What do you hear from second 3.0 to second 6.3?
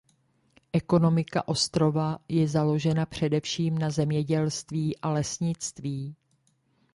především na zemědělství a lesnictví.